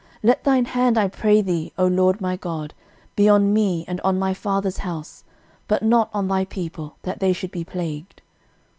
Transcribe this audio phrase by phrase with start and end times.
[0.23, 2.73] let thine hand, I pray thee, O LORD my God,
[3.15, 5.23] be on me, and on my father's house;
[5.67, 8.23] but not on thy people, that they should be plagued.